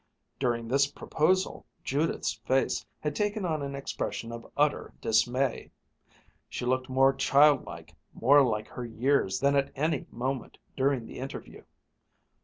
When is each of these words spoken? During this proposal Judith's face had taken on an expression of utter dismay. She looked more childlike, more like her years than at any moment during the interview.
During 0.39 0.67
this 0.67 0.87
proposal 0.87 1.63
Judith's 1.83 2.33
face 2.33 2.83
had 3.01 3.15
taken 3.15 3.45
on 3.45 3.61
an 3.61 3.75
expression 3.75 4.31
of 4.31 4.51
utter 4.57 4.95
dismay. 4.99 5.69
She 6.49 6.65
looked 6.65 6.89
more 6.89 7.13
childlike, 7.13 7.93
more 8.11 8.41
like 8.41 8.67
her 8.69 8.83
years 8.83 9.39
than 9.41 9.55
at 9.55 9.71
any 9.75 10.07
moment 10.09 10.57
during 10.75 11.05
the 11.05 11.19
interview. 11.19 11.61